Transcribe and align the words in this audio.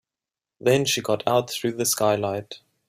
Then 0.59 0.85
she 0.85 0.99
got 0.99 1.21
out 1.27 1.51
through 1.51 1.73
the 1.73 1.85
skylight. 1.85 2.61